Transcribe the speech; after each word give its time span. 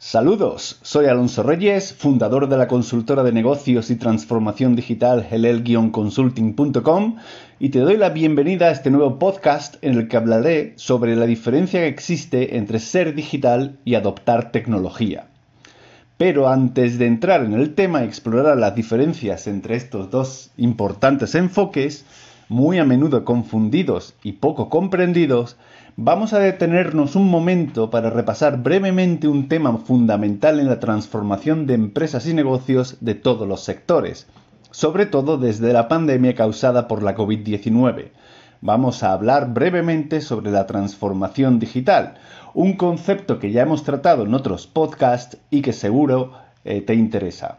Saludos, 0.00 0.78
soy 0.82 1.06
Alonso 1.06 1.42
Reyes, 1.42 1.92
fundador 1.92 2.48
de 2.48 2.56
la 2.56 2.68
consultora 2.68 3.24
de 3.24 3.32
negocios 3.32 3.90
y 3.90 3.96
transformación 3.96 4.76
digital 4.76 5.26
helel-consulting.com 5.28 7.16
y 7.58 7.70
te 7.70 7.80
doy 7.80 7.96
la 7.96 8.10
bienvenida 8.10 8.66
a 8.66 8.70
este 8.70 8.92
nuevo 8.92 9.18
podcast 9.18 9.74
en 9.82 9.94
el 9.94 10.06
que 10.06 10.16
hablaré 10.16 10.74
sobre 10.76 11.16
la 11.16 11.26
diferencia 11.26 11.80
que 11.80 11.88
existe 11.88 12.58
entre 12.58 12.78
ser 12.78 13.12
digital 13.16 13.80
y 13.84 13.96
adoptar 13.96 14.52
tecnología. 14.52 15.26
Pero 16.16 16.48
antes 16.48 17.00
de 17.00 17.06
entrar 17.06 17.44
en 17.44 17.54
el 17.54 17.74
tema 17.74 18.04
y 18.04 18.06
explorar 18.06 18.56
las 18.56 18.76
diferencias 18.76 19.48
entre 19.48 19.74
estos 19.74 20.12
dos 20.12 20.52
importantes 20.56 21.34
enfoques, 21.34 22.04
muy 22.48 22.78
a 22.78 22.84
menudo 22.84 23.24
confundidos 23.24 24.14
y 24.22 24.32
poco 24.32 24.68
comprendidos, 24.70 25.56
vamos 25.96 26.32
a 26.32 26.38
detenernos 26.38 27.14
un 27.14 27.28
momento 27.28 27.90
para 27.90 28.10
repasar 28.10 28.62
brevemente 28.62 29.28
un 29.28 29.48
tema 29.48 29.76
fundamental 29.78 30.60
en 30.60 30.68
la 30.68 30.80
transformación 30.80 31.66
de 31.66 31.74
empresas 31.74 32.26
y 32.26 32.34
negocios 32.34 32.96
de 33.00 33.14
todos 33.14 33.46
los 33.46 33.60
sectores, 33.60 34.26
sobre 34.70 35.06
todo 35.06 35.36
desde 35.36 35.72
la 35.72 35.88
pandemia 35.88 36.34
causada 36.34 36.88
por 36.88 37.02
la 37.02 37.14
COVID-19. 37.14 38.10
Vamos 38.60 39.02
a 39.02 39.12
hablar 39.12 39.52
brevemente 39.52 40.20
sobre 40.20 40.50
la 40.50 40.66
transformación 40.66 41.58
digital, 41.58 42.14
un 42.54 42.72
concepto 42.72 43.38
que 43.38 43.52
ya 43.52 43.62
hemos 43.62 43.84
tratado 43.84 44.24
en 44.24 44.34
otros 44.34 44.66
podcasts 44.66 45.38
y 45.50 45.62
que 45.62 45.72
seguro 45.72 46.32
eh, 46.64 46.80
te 46.80 46.94
interesa. 46.94 47.58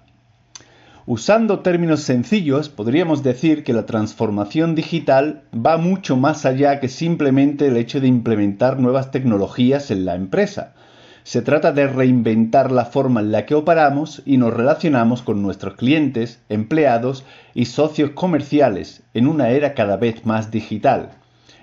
Usando 1.11 1.61
términos 1.61 2.01
sencillos, 2.01 2.69
podríamos 2.69 3.23
decir 3.23 3.63
que 3.63 3.73
la 3.73 3.87
transformación 3.87 4.75
digital 4.75 5.41
va 5.55 5.77
mucho 5.77 6.15
más 6.17 6.45
allá 6.45 6.79
que 6.79 6.87
simplemente 6.87 7.65
el 7.65 7.77
hecho 7.77 7.99
de 7.99 8.05
implementar 8.05 8.79
nuevas 8.79 9.09
tecnologías 9.09 9.89
en 9.89 10.05
la 10.05 10.13
empresa. 10.13 10.75
Se 11.23 11.41
trata 11.41 11.71
de 11.71 11.87
reinventar 11.87 12.71
la 12.71 12.85
forma 12.85 13.21
en 13.21 13.31
la 13.31 13.47
que 13.47 13.55
operamos 13.55 14.21
y 14.23 14.37
nos 14.37 14.53
relacionamos 14.53 15.23
con 15.23 15.41
nuestros 15.41 15.77
clientes, 15.77 16.41
empleados 16.47 17.25
y 17.55 17.65
socios 17.65 18.11
comerciales 18.11 19.01
en 19.15 19.25
una 19.25 19.49
era 19.49 19.73
cada 19.73 19.97
vez 19.97 20.27
más 20.27 20.51
digital. 20.51 21.09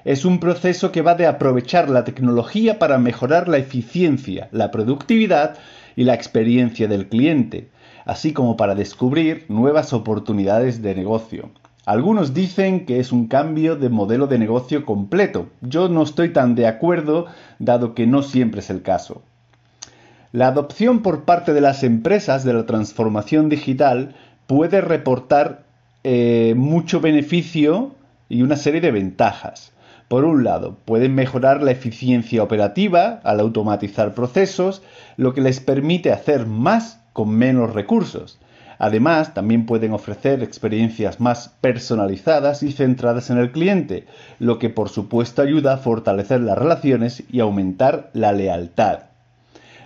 Es 0.04 0.24
un 0.24 0.40
proceso 0.40 0.90
que 0.90 1.02
va 1.02 1.14
de 1.14 1.28
aprovechar 1.28 1.88
la 1.88 2.02
tecnología 2.02 2.80
para 2.80 2.98
mejorar 2.98 3.46
la 3.46 3.58
eficiencia, 3.58 4.48
la 4.50 4.72
productividad 4.72 5.56
y 5.94 6.02
la 6.02 6.14
experiencia 6.14 6.88
del 6.88 7.08
cliente, 7.08 7.70
así 8.06 8.32
como 8.32 8.56
para 8.56 8.74
descubrir 8.74 9.44
nuevas 9.48 9.92
oportunidades 9.92 10.80
de 10.80 10.94
negocio. 10.94 11.50
Algunos 11.84 12.34
dicen 12.34 12.86
que 12.86 12.98
es 12.98 13.12
un 13.12 13.28
cambio 13.28 13.76
de 13.76 13.90
modelo 13.90 14.26
de 14.26 14.38
negocio 14.38 14.86
completo. 14.86 15.48
Yo 15.60 15.88
no 15.88 16.02
estoy 16.02 16.32
tan 16.32 16.54
de 16.54 16.66
acuerdo, 16.66 17.26
dado 17.58 17.94
que 17.94 18.06
no 18.06 18.22
siempre 18.22 18.60
es 18.60 18.70
el 18.70 18.82
caso. 18.82 19.22
La 20.32 20.48
adopción 20.48 21.02
por 21.02 21.24
parte 21.24 21.52
de 21.52 21.60
las 21.60 21.84
empresas 21.84 22.42
de 22.44 22.54
la 22.54 22.66
transformación 22.66 23.48
digital 23.48 24.14
puede 24.46 24.80
reportar 24.80 25.64
eh, 26.02 26.54
mucho 26.56 27.00
beneficio 27.00 27.92
y 28.28 28.42
una 28.42 28.56
serie 28.56 28.80
de 28.80 28.90
ventajas. 28.90 29.72
Por 30.08 30.24
un 30.24 30.44
lado, 30.44 30.76
pueden 30.84 31.14
mejorar 31.14 31.62
la 31.62 31.72
eficiencia 31.72 32.42
operativa 32.42 33.20
al 33.24 33.40
automatizar 33.40 34.14
procesos, 34.14 34.82
lo 35.16 35.34
que 35.34 35.40
les 35.40 35.60
permite 35.60 36.12
hacer 36.12 36.46
más 36.46 37.00
con 37.16 37.30
menos 37.30 37.72
recursos. 37.72 38.38
Además, 38.78 39.32
también 39.32 39.64
pueden 39.64 39.94
ofrecer 39.94 40.42
experiencias 40.42 41.18
más 41.18 41.48
personalizadas 41.62 42.62
y 42.62 42.72
centradas 42.72 43.30
en 43.30 43.38
el 43.38 43.52
cliente, 43.52 44.04
lo 44.38 44.58
que 44.58 44.68
por 44.68 44.90
supuesto 44.90 45.40
ayuda 45.40 45.72
a 45.72 45.78
fortalecer 45.78 46.42
las 46.42 46.58
relaciones 46.58 47.22
y 47.32 47.40
aumentar 47.40 48.10
la 48.12 48.32
lealtad. 48.32 49.04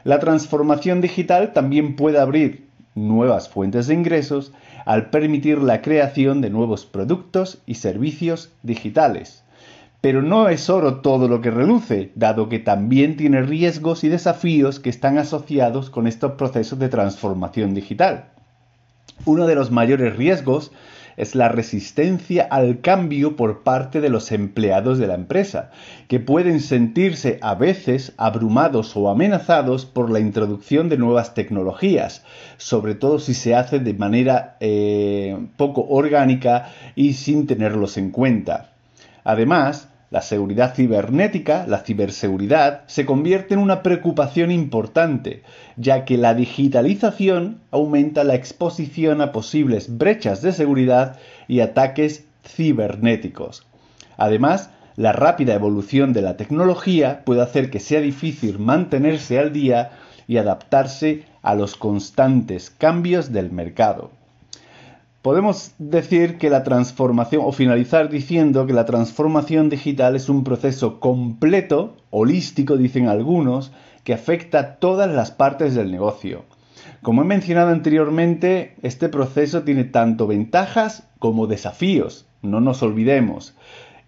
La 0.03 0.19
transformación 0.19 1.01
digital 1.01 1.53
también 1.53 1.95
puede 1.95 2.19
abrir 2.19 2.67
nuevas 2.97 3.49
fuentes 3.49 3.87
de 3.87 3.95
ingresos 3.95 4.51
al 4.85 5.11
permitir 5.11 5.59
la 5.59 5.83
creación 5.83 6.41
de 6.41 6.51
nuevos 6.51 6.85
productos 6.85 7.63
y 7.65 7.75
servicios 7.75 8.51
digitales. 8.65 9.45
Pero 10.01 10.23
no 10.23 10.49
es 10.49 10.71
oro 10.71 11.01
todo 11.01 11.29
lo 11.29 11.41
que 11.41 11.51
reluce, 11.51 12.13
dado 12.15 12.49
que 12.49 12.59
también 12.59 13.17
tiene 13.17 13.43
riesgos 13.43 14.03
y 14.03 14.09
desafíos 14.09 14.81
que 14.81 14.89
están 14.89 15.19
asociados 15.19 15.91
con 15.91 16.07
estos 16.07 16.33
procesos 16.33 16.79
de 16.79 16.89
transformación 16.89 17.75
digital. 17.75 18.31
Uno 19.27 19.47
de 19.47 19.55
los 19.55 19.71
mayores 19.71 20.17
riesgos 20.17 20.73
es 21.19 21.35
la 21.35 21.51
resistencia 21.51 22.49
al 22.51 22.81
cambio 22.81 23.37
por 23.37 23.63
parte 23.63 24.01
de 24.01 24.09
los 24.09 24.33
empleados 24.33 24.99
de 24.99 25.07
la 25.07 25.15
empresa, 25.15 25.71
que 26.09 26.19
pueden 26.19 26.61
sentirse 26.61 27.39
a 27.43 27.55
veces 27.55 28.15
abrumados 28.17 28.97
o 28.97 29.11
amenazados 29.11 29.85
por 29.85 30.11
la 30.11 30.21
introducción 30.21 30.89
de 30.89 30.97
nuevas 30.97 31.35
tecnologías, 31.35 32.25
sobre 32.57 32.95
todo 32.95 33.19
si 33.19 33.35
se 33.35 33.55
hace 33.55 33.81
de 33.81 33.93
manera 33.93 34.57
eh, 34.61 35.37
poco 35.59 35.87
orgánica 35.91 36.73
y 36.95 37.13
sin 37.13 37.47
tenerlos 37.47 37.99
en 37.99 38.11
cuenta. 38.11 38.70
Además, 39.25 39.89
la 40.11 40.23
seguridad 40.23 40.75
cibernética, 40.75 41.67
la 41.69 41.79
ciberseguridad, 41.79 42.83
se 42.89 43.07
convierte 43.07 43.55
en 43.55 43.61
una 43.61 43.83
preocupación 43.83 44.51
importante, 44.51 45.43
ya 45.77 46.05
que 46.05 46.19
la 46.19 46.35
digitalización 46.35 47.61
aumenta 47.71 48.25
la 48.25 48.35
exposición 48.35 49.21
a 49.21 49.31
posibles 49.31 49.99
brechas 49.99 50.43
de 50.43 50.53
seguridad 50.53 51.17
y 51.47 51.61
ataques 51.61 52.25
cibernéticos. 52.45 53.67
Además, 54.17 54.71
la 54.97 55.13
rápida 55.13 55.55
evolución 55.55 56.13
de 56.13 56.23
la 56.23 56.37
tecnología 56.37 57.23
puede 57.25 57.43
hacer 57.43 57.71
que 57.71 57.79
sea 57.79 58.01
difícil 58.01 58.59
mantenerse 58.59 59.39
al 59.39 59.53
día 59.53 59.93
y 60.27 60.39
adaptarse 60.39 61.25
a 61.43 61.55
los 61.55 61.77
constantes 61.77 62.71
cambios 62.71 63.33
del 63.33 63.53
mercado. 63.53 64.11
Podemos 65.23 65.75
decir 65.79 66.39
que 66.39 66.49
la 66.49 66.65
transformación, 66.65 67.43
o 67.45 67.53
finalizar 67.53 68.09
diciendo 68.09 68.67
que 68.67 68.73
la 68.73 68.87
transformación 68.87 69.69
digital 69.69 70.17
es 70.17 70.31
un 70.31 70.45
proceso 70.45 70.99
completo, 70.99 71.95
holístico, 72.09 72.79
dicen 72.79 73.07
algunos, 73.07 73.71
que 74.03 74.15
afecta 74.15 74.77
todas 74.77 75.11
las 75.11 75.31
partes 75.31 75.75
del 75.75 75.91
negocio. 75.91 76.45
Como 77.03 77.21
he 77.21 77.27
mencionado 77.27 77.69
anteriormente, 77.69 78.77
este 78.81 79.11
proceso 79.11 79.63
tiene 79.63 79.85
tanto 79.85 80.27
ventajas 80.27 81.07
como 81.19 81.47
desafíos, 81.47 82.27
no 82.41 82.63
nos 82.63 82.83
olvidemos. 82.83 83.55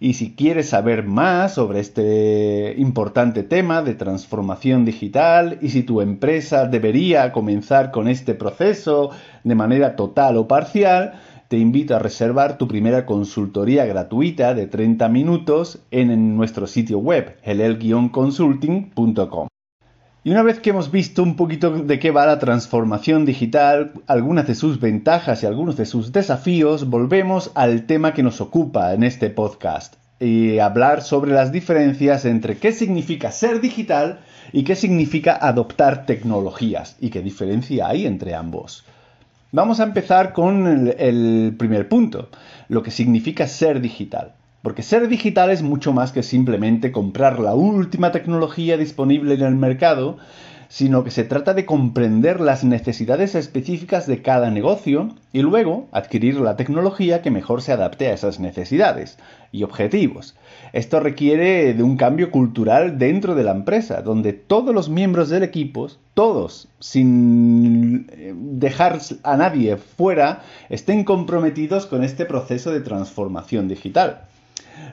Y 0.03 0.13
si 0.15 0.35
quieres 0.35 0.67
saber 0.67 1.05
más 1.05 1.53
sobre 1.53 1.79
este 1.79 2.75
importante 2.77 3.41
tema 3.41 3.83
de 3.83 3.95
transformación 3.95 4.83
digital 4.83 5.59
y 5.61 5.69
si 5.69 5.83
tu 5.83 6.01
empresa 6.01 6.65
debería 6.65 7.31
comenzar 7.31 7.91
con 7.91 8.09
este 8.09 8.33
proceso 8.33 9.11
de 9.45 9.55
manera 9.55 9.95
total 9.95 10.35
o 10.35 10.45
parcial, 10.45 11.13
te 11.47 11.57
invito 11.57 11.95
a 11.95 11.99
reservar 11.99 12.57
tu 12.57 12.67
primera 12.67 13.05
consultoría 13.05 13.85
gratuita 13.85 14.53
de 14.53 14.67
30 14.67 15.07
minutos 15.07 15.79
en 15.89 16.35
nuestro 16.35 16.67
sitio 16.67 16.99
web, 16.99 17.37
helel-consulting.com. 17.41 19.47
Y 20.25 20.31
una 20.31 20.41
vez 20.41 20.61
que 20.61 20.69
hemos 20.69 20.89
visto 20.89 21.21
un 21.21 21.35
poquito 21.35 21.69
de 21.69 21.99
qué 21.99 22.09
va 22.09 22.25
la 22.25 22.39
transformación 22.39 23.25
digital, 23.25 23.91
algunas 24.07 24.47
de 24.47 24.55
sus 24.55 24.79
ventajas 24.79 25.43
y 25.43 25.47
algunos 25.47 25.75
de 25.75 25.85
sus 25.85 26.13
desafíos, 26.13 26.89
volvemos 26.89 27.51
al 27.55 27.85
tema 27.85 28.13
que 28.13 28.23
nos 28.23 28.39
ocupa 28.39 28.93
en 28.93 29.03
este 29.03 29.29
podcast 29.29 29.95
y 30.21 30.59
hablar 30.59 31.01
sobre 31.01 31.33
las 31.33 31.51
diferencias 31.51 32.23
entre 32.23 32.55
qué 32.55 32.71
significa 32.71 33.33
ser 33.33 33.59
digital 33.59 34.21
y 34.53 34.63
qué 34.63 34.77
significa 34.77 35.35
adoptar 35.35 36.05
tecnologías 36.05 36.95
y 37.01 37.09
qué 37.09 37.21
diferencia 37.21 37.89
hay 37.89 38.05
entre 38.05 38.33
ambos. 38.33 38.85
Vamos 39.51 39.81
a 39.81 39.83
empezar 39.83 40.31
con 40.31 40.67
el, 40.67 40.95
el 40.99 41.55
primer 41.57 41.89
punto, 41.89 42.29
lo 42.69 42.81
que 42.81 42.91
significa 42.91 43.45
ser 43.45 43.81
digital. 43.81 44.31
Porque 44.63 44.81
ser 44.81 45.09
digital 45.09 45.51
es 45.51 45.61
mucho 45.61 45.91
más 45.91 46.13
que 46.13 46.23
simplemente 46.23 46.93
comprar 46.93 47.37
la 47.37 47.53
última 47.53 48.13
tecnología 48.13 48.77
disponible 48.77 49.33
en 49.33 49.41
el 49.41 49.57
mercado, 49.57 50.15
sino 50.69 51.03
que 51.03 51.11
se 51.11 51.25
trata 51.25 51.53
de 51.53 51.65
comprender 51.65 52.39
las 52.39 52.63
necesidades 52.63 53.35
específicas 53.35 54.07
de 54.07 54.21
cada 54.21 54.51
negocio 54.51 55.09
y 55.33 55.41
luego 55.41 55.89
adquirir 55.91 56.39
la 56.39 56.55
tecnología 56.55 57.21
que 57.21 57.29
mejor 57.29 57.61
se 57.61 57.73
adapte 57.73 58.07
a 58.07 58.13
esas 58.13 58.39
necesidades 58.39 59.19
y 59.51 59.63
objetivos. 59.63 60.33
Esto 60.71 61.01
requiere 61.01 61.73
de 61.73 61.83
un 61.83 61.97
cambio 61.97 62.31
cultural 62.31 62.97
dentro 62.97 63.35
de 63.35 63.43
la 63.43 63.51
empresa, 63.51 64.01
donde 64.01 64.31
todos 64.31 64.73
los 64.73 64.87
miembros 64.87 65.27
del 65.27 65.43
equipo, 65.43 65.89
todos, 66.13 66.69
sin 66.79 68.07
eh, 68.13 68.33
dejar 68.33 68.99
a 69.23 69.35
nadie 69.35 69.75
fuera, 69.75 70.41
estén 70.69 71.03
comprometidos 71.03 71.85
con 71.85 72.01
este 72.01 72.25
proceso 72.25 72.71
de 72.71 72.79
transformación 72.79 73.67
digital. 73.67 74.29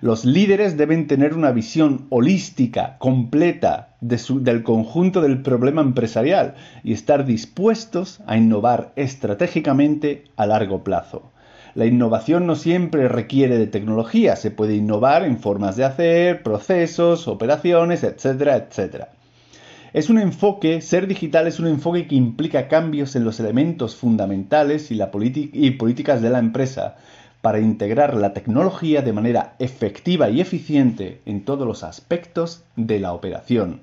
Los 0.00 0.24
líderes 0.24 0.78
deben 0.78 1.06
tener 1.06 1.34
una 1.34 1.50
visión 1.50 2.06
holística, 2.08 2.96
completa, 2.98 3.96
del 4.00 4.62
conjunto 4.62 5.20
del 5.20 5.42
problema 5.42 5.82
empresarial 5.82 6.54
y 6.82 6.94
estar 6.94 7.26
dispuestos 7.26 8.22
a 8.26 8.38
innovar 8.38 8.92
estratégicamente 8.96 10.24
a 10.36 10.46
largo 10.46 10.84
plazo. 10.84 11.30
La 11.74 11.86
innovación 11.86 12.46
no 12.46 12.56
siempre 12.56 13.08
requiere 13.08 13.58
de 13.58 13.66
tecnología, 13.66 14.36
se 14.36 14.50
puede 14.50 14.74
innovar 14.74 15.22
en 15.24 15.38
formas 15.38 15.76
de 15.76 15.84
hacer, 15.84 16.42
procesos, 16.42 17.28
operaciones, 17.28 18.02
etcétera, 18.02 18.56
etcétera. 18.56 19.10
Es 19.92 20.08
un 20.08 20.18
enfoque, 20.18 20.80
ser 20.80 21.08
digital 21.08 21.46
es 21.46 21.60
un 21.60 21.66
enfoque 21.66 22.06
que 22.06 22.14
implica 22.14 22.68
cambios 22.68 23.16
en 23.16 23.24
los 23.24 23.38
elementos 23.38 23.96
fundamentales 23.96 24.90
y, 24.90 24.94
la 24.94 25.10
y 25.12 25.72
políticas 25.72 26.22
de 26.22 26.30
la 26.30 26.38
empresa 26.38 26.96
para 27.40 27.60
integrar 27.60 28.14
la 28.14 28.32
tecnología 28.32 29.02
de 29.02 29.12
manera 29.12 29.54
efectiva 29.58 30.28
y 30.30 30.40
eficiente 30.40 31.20
en 31.26 31.44
todos 31.44 31.66
los 31.66 31.82
aspectos 31.82 32.64
de 32.76 33.00
la 33.00 33.12
operación. 33.12 33.80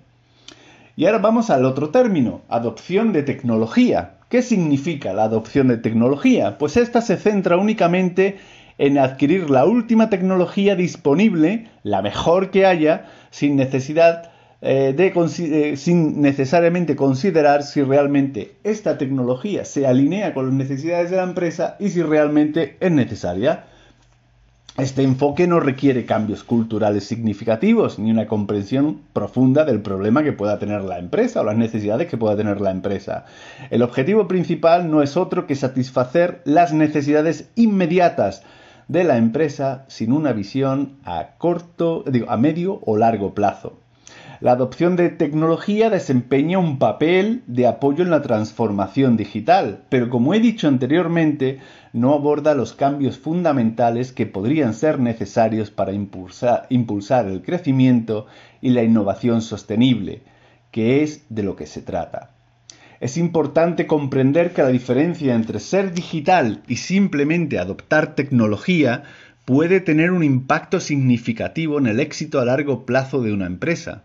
Y 0.95 1.05
ahora 1.05 1.19
vamos 1.19 1.49
al 1.49 1.65
otro 1.65 1.89
término, 1.89 2.41
adopción 2.49 3.13
de 3.13 3.23
tecnología. 3.23 4.15
¿Qué 4.29 4.41
significa 4.41 5.13
la 5.13 5.23
adopción 5.23 5.67
de 5.67 5.77
tecnología? 5.77 6.57
Pues 6.57 6.75
esta 6.75 7.01
se 7.01 7.17
centra 7.17 7.57
únicamente 7.57 8.37
en 8.77 8.97
adquirir 8.97 9.49
la 9.49 9.65
última 9.65 10.09
tecnología 10.09 10.75
disponible, 10.75 11.67
la 11.83 12.01
mejor 12.01 12.51
que 12.51 12.65
haya, 12.65 13.05
sin 13.31 13.55
necesidad 13.55 14.31
eh, 14.59 14.93
de, 14.97 15.13
eh, 15.13 15.77
sin 15.77 16.19
necesariamente 16.21 16.95
considerar 16.95 17.61
si 17.61 17.83
realmente 17.83 18.55
esta 18.63 18.97
tecnología 18.97 19.65
se 19.65 19.85
alinea 19.85 20.33
con 20.33 20.45
las 20.47 20.55
necesidades 20.55 21.11
de 21.11 21.17
la 21.17 21.23
empresa 21.23 21.75
y 21.79 21.89
si 21.89 22.01
realmente 22.01 22.75
es 22.79 22.91
necesaria. 22.91 23.65
Este 24.77 25.01
enfoque 25.01 25.47
no 25.47 25.59
requiere 25.59 26.05
cambios 26.05 26.43
culturales 26.43 27.03
significativos 27.03 27.97
ni 27.97 28.11
una 28.11 28.27
comprensión 28.27 29.01
profunda 29.11 29.65
del 29.65 29.81
problema 29.81 30.23
que 30.23 30.33
pueda 30.33 30.59
tener 30.59 30.81
la 30.83 30.99
empresa 30.99 31.41
o 31.41 31.43
las 31.43 31.57
necesidades 31.57 32.07
que 32.07 32.17
pueda 32.17 32.37
tener 32.37 32.61
la 32.61 32.69
empresa. 32.69 33.25
El 33.71 33.81
objetivo 33.81 34.27
principal 34.27 34.91
no 34.91 35.01
es 35.01 35.17
otro 35.17 35.47
que 35.47 35.55
satisfacer 35.55 36.41
las 36.45 36.73
necesidades 36.73 37.49
inmediatas 37.55 38.43
de 38.87 39.03
la 39.03 39.17
empresa 39.17 39.85
sin 39.87 40.11
una 40.11 40.31
visión 40.31 40.97
a 41.03 41.29
corto, 41.37 42.03
digo, 42.05 42.29
a 42.29 42.37
medio 42.37 42.79
o 42.85 42.97
largo 42.97 43.33
plazo. 43.33 43.79
La 44.39 44.51
adopción 44.51 44.95
de 44.95 45.09
tecnología 45.09 45.89
desempeña 45.89 46.59
un 46.59 46.77
papel 46.77 47.41
de 47.47 47.65
apoyo 47.65 48.03
en 48.03 48.11
la 48.11 48.21
transformación 48.21 49.17
digital, 49.17 49.85
pero 49.89 50.11
como 50.11 50.35
he 50.35 50.39
dicho 50.39 50.67
anteriormente, 50.67 51.57
no 51.91 52.13
aborda 52.13 52.53
los 52.53 52.73
cambios 52.73 53.17
fundamentales 53.17 54.11
que 54.11 54.27
podrían 54.27 54.75
ser 54.75 54.99
necesarios 54.99 55.71
para 55.71 55.91
impulsar, 55.91 56.67
el 56.69 57.41
crecimiento 57.41 58.27
y 58.61 58.69
la 58.69 58.83
innovación 58.83 59.41
sostenible, 59.41 60.21
que 60.69 61.01
es 61.01 61.25
de 61.29 61.41
lo 61.41 61.55
que 61.55 61.65
se 61.65 61.81
trata. 61.81 62.29
Es 62.99 63.17
importante 63.17 63.87
comprender 63.87 64.53
que 64.53 64.61
la 64.61 64.69
diferencia 64.69 65.33
entre 65.33 65.59
ser 65.59 65.95
digital 65.95 66.61
y 66.67 66.75
simplemente 66.75 67.57
adoptar 67.57 68.13
tecnología 68.13 69.01
puede 69.45 69.79
tener 69.79 70.11
un 70.11 70.23
impacto 70.23 70.79
significativo 70.79 71.79
en 71.79 71.87
el 71.87 71.99
éxito 71.99 72.39
a 72.39 72.45
largo 72.45 72.85
plazo 72.85 73.23
de 73.23 73.33
una 73.33 73.47
empresa. 73.47 74.03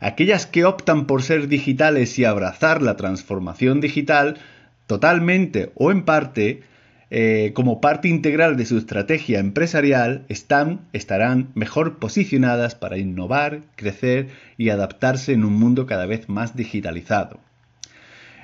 Aquellas 0.00 0.46
que 0.46 0.64
optan 0.64 1.06
por 1.06 1.22
ser 1.22 1.48
digitales 1.48 2.18
y 2.18 2.24
abrazar 2.24 2.82
la 2.82 2.96
transformación 2.96 3.80
digital 3.80 4.38
totalmente 4.86 5.70
o 5.74 5.90
en 5.90 6.04
parte, 6.04 6.62
eh, 7.10 7.52
como 7.54 7.80
parte 7.80 8.08
integral 8.08 8.56
de 8.56 8.66
su 8.66 8.78
estrategia 8.78 9.38
empresarial, 9.38 10.24
están, 10.28 10.80
estarán 10.92 11.50
mejor 11.54 11.98
posicionadas 11.98 12.74
para 12.74 12.98
innovar, 12.98 13.60
crecer 13.76 14.28
y 14.58 14.70
adaptarse 14.70 15.32
en 15.32 15.44
un 15.44 15.54
mundo 15.54 15.86
cada 15.86 16.06
vez 16.06 16.28
más 16.28 16.56
digitalizado. 16.56 17.40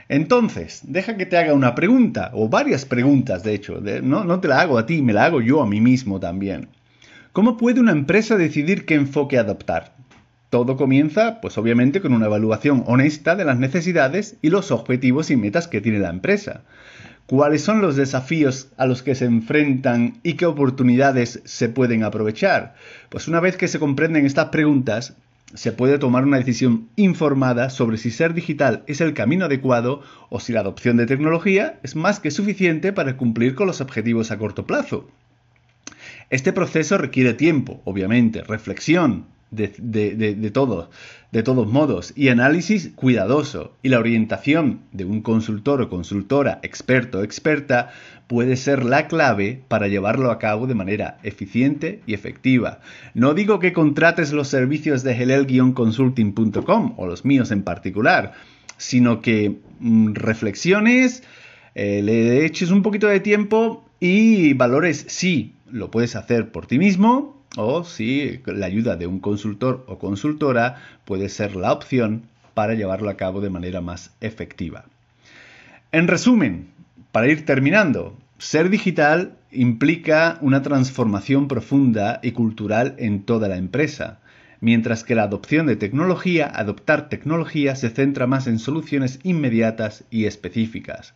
Entonces, 0.09 0.83
deja 0.85 1.17
que 1.17 1.27
te 1.27 1.37
haga 1.37 1.53
una 1.53 1.75
pregunta, 1.75 2.31
o 2.33 2.49
varias 2.49 2.85
preguntas, 2.85 3.43
de 3.43 3.55
hecho, 3.55 3.81
no, 4.03 4.23
no 4.23 4.39
te 4.39 4.47
la 4.47 4.61
hago 4.61 4.79
a 4.79 4.87
ti, 4.87 5.03
me 5.03 5.13
la 5.13 5.25
hago 5.25 5.41
yo 5.41 5.63
a 5.63 5.67
mí 5.67 5.81
mismo 5.81 6.21
también. 6.21 6.69
¿Cómo 7.33 7.57
puede 7.57 7.81
una 7.81 7.93
empresa 7.93 8.37
decidir 8.37 8.87
qué 8.87 8.95
enfoque 8.95 9.37
adoptar? 9.37 9.96
Todo 10.51 10.77
comienza, 10.77 11.41
pues 11.41 11.59
obviamente, 11.59 12.01
con 12.01 12.13
una 12.13 12.27
evaluación 12.27 12.85
honesta 12.87 13.35
de 13.35 13.45
las 13.45 13.59
necesidades 13.59 14.37
y 14.43 14.51
los 14.51 14.71
objetivos 14.71 15.31
y 15.31 15.37
metas 15.37 15.67
que 15.67 15.81
tiene 15.81 15.99
la 15.99 16.11
empresa. 16.11 16.63
¿Cuáles 17.27 17.63
son 17.63 17.83
los 17.83 17.97
desafíos 17.97 18.69
a 18.77 18.87
los 18.87 19.03
que 19.03 19.17
se 19.17 19.25
enfrentan 19.25 20.21
y 20.23 20.35
qué 20.35 20.47
oportunidades 20.47 21.43
se 21.45 21.69
pueden 21.69 22.05
aprovechar? 22.05 22.77
Pues 23.09 23.27
una 23.27 23.41
vez 23.41 23.57
que 23.57 23.67
se 23.67 23.81
comprenden 23.81 24.25
estas 24.25 24.51
preguntas, 24.51 25.17
se 25.55 25.73
puede 25.73 25.99
tomar 25.99 26.25
una 26.25 26.39
decisión 26.39 26.89
informada 26.95 27.71
sobre 27.71 27.97
si 27.99 28.13
ser 28.13 28.33
digital 28.33 28.85
es 28.87 29.01
el 29.01 29.15
camino 29.15 29.47
adecuado 29.47 30.03
o 30.29 30.39
si 30.39 30.53
la 30.53 30.61
adopción 30.61 30.97
de 30.97 31.07
tecnología 31.07 31.81
es 31.83 31.97
más 31.97 32.21
que 32.21 32.31
suficiente 32.31 32.93
para 32.93 33.17
cumplir 33.17 33.57
con 33.57 33.67
los 33.67 33.81
objetivos 33.81 34.31
a 34.31 34.39
corto 34.39 34.65
plazo. 34.65 35.09
Este 36.31 36.53
proceso 36.53 36.99
requiere 36.99 37.35
tiempo, 37.35 37.81
obviamente, 37.85 38.43
reflexión, 38.43 39.27
de, 39.51 39.69
de, 39.79 40.51
todo, 40.51 40.91
de 41.33 41.43
todos 41.43 41.67
modos, 41.67 42.13
y 42.17 42.29
análisis 42.29 42.91
cuidadoso. 42.95 43.73
Y 43.83 43.89
la 43.89 43.99
orientación 43.99 44.81
de 44.93 45.05
un 45.05 45.23
consultor 45.23 45.81
o 45.83 45.89
consultora, 45.89 46.59
experto 46.63 47.19
o 47.19 47.23
experta, 47.23 47.91
puede 48.27 48.57
ser 48.57 48.85
la 48.85 49.07
clave 49.07 49.63
para 49.69 49.89
llevarlo 49.89 50.31
a 50.31 50.39
cabo 50.39 50.67
de 50.67 50.75
manera 50.75 51.19
eficiente 51.23 52.01
y 52.07 52.15
efectiva. 52.15 52.81
No 53.15 53.35
digo 53.35 53.61
que 53.61 53.73
contrates 53.73 54.33
los 54.33 54.49
servicios 54.49 55.03
de 55.03 55.13
helel-consulting.com 55.13 56.95
o 56.97 57.07
los 57.07 57.25
míos 57.25 57.51
en 57.51 57.63
particular, 57.63 58.33
sino 58.79 59.21
que 59.21 59.59
mm, 59.79 60.15
reflexiones, 60.15 61.23
eh, 61.75 62.03
le 62.03 62.45
eches 62.45 62.71
un 62.71 62.83
poquito 62.83 63.07
de 63.07 63.21
tiempo 63.21 63.89
y 64.01 64.55
valores 64.55 65.07
si 65.09 65.55
lo 65.71 65.91
puedes 65.91 66.17
hacer 66.17 66.51
por 66.51 66.67
ti 66.67 66.79
mismo 66.79 67.36
o 67.57 67.85
si 67.85 68.41
la 68.47 68.67
ayuda 68.67 68.97
de 68.97 69.07
un 69.07 69.21
consultor 69.21 69.85
o 69.89 69.99
consultora 69.99 70.77
puede 71.05 71.29
ser 71.29 71.57
la 71.57 71.73
opción 71.73 72.23
para 72.55 72.75
llevarlo 72.75 73.11
a 73.11 73.17
cabo 73.17 73.41
de 73.41 73.51
manera 73.51 73.81
más 73.81 74.13
efectiva. 74.21 74.85
En 75.93 76.09
resumen, 76.09 76.69
para 77.13 77.29
ir 77.29 77.45
terminando, 77.45 78.17
ser 78.39 78.71
digital 78.71 79.37
implica 79.51 80.39
una 80.41 80.63
transformación 80.63 81.49
profunda 81.49 82.21
y 82.23 82.33
cultural 82.33 82.95
en 82.99 83.23
toda 83.23 83.49
la 83.49 83.57
empresa, 83.57 84.19
mientras 84.61 85.05
que 85.05 85.15
la 85.15 85.25
adopción 85.25 85.67
de 85.67 85.77
tecnología, 85.77 86.51
adoptar 86.53 87.09
tecnología, 87.09 87.77
se 87.77 87.91
centra 87.91 88.27
más 88.27 88.47
en 88.47 88.59
soluciones 88.59 89.19
inmediatas 89.23 90.05
y 90.11 90.25
específicas. 90.27 91.15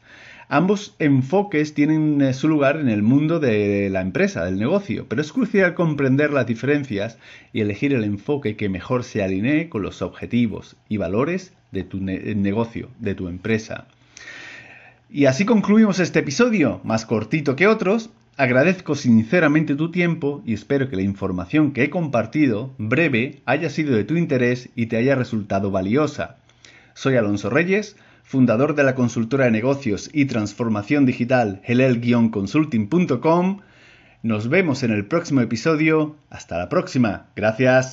Ambos 0.53 0.97
enfoques 0.99 1.75
tienen 1.75 2.21
eh, 2.21 2.35
su 2.35 2.49
lugar 2.49 2.79
en 2.79 2.89
el 2.89 3.05
mundo 3.05 3.39
de 3.39 3.89
la 3.89 4.01
empresa, 4.01 4.45
del 4.45 4.59
negocio, 4.59 5.07
pero 5.09 5.23
es 5.23 5.33
crucial 5.33 5.75
comprender 5.75 6.33
las 6.33 6.45
diferencias 6.45 7.19
y 7.53 7.61
elegir 7.61 7.95
el 7.95 8.03
enfoque 8.03 8.57
que 8.57 8.69
mejor 8.69 9.05
se 9.05 9.23
alinee 9.23 9.69
con 9.69 9.83
los 9.83 10.03
objetivos 10.03 10.75
y 10.89 10.97
valores 10.97 11.53
de 11.71 11.85
tu 11.85 12.01
negocio, 12.01 12.89
de 12.99 13.15
tu 13.15 13.29
empresa. 13.29 13.87
Y 15.09 15.27
así 15.27 15.45
concluimos 15.45 16.01
este 16.01 16.19
episodio, 16.19 16.81
más 16.83 17.07
cortito 17.07 17.55
que 17.55 17.69
otros. 17.69 18.11
Agradezco 18.37 18.97
sinceramente 18.97 19.77
tu 19.77 19.93
tiempo 19.93 20.43
y 20.45 20.55
espero 20.55 20.91
que 20.91 20.97
la 20.97 21.03
información 21.03 21.71
que 21.71 21.85
he 21.85 21.91
compartido, 21.91 22.75
breve, 22.77 23.39
haya 23.45 23.71
sido 23.71 23.95
de 23.95 24.03
tu 24.03 24.17
interés 24.17 24.69
y 24.75 24.87
te 24.87 24.97
haya 24.97 25.15
resultado 25.15 25.71
valiosa. 25.71 26.39
Soy 26.95 27.15
Alonso 27.15 27.51
Reyes 27.51 27.95
fundador 28.31 28.77
de 28.77 28.85
la 28.85 28.95
consultora 28.95 29.47
de 29.47 29.51
negocios 29.51 30.09
y 30.13 30.27
transformación 30.27 31.05
digital 31.05 31.61
helel-consulting.com. 31.65 33.59
Nos 34.23 34.49
vemos 34.49 34.85
en 34.85 34.93
el 34.93 35.05
próximo 35.05 35.41
episodio. 35.41 36.15
Hasta 36.31 36.57
la 36.57 36.69
próxima. 36.69 37.27
Gracias. 37.35 37.89